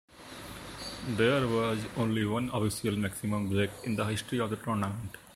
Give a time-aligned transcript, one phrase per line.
[1.09, 5.15] There was only one official maximum break in the history of the tournament.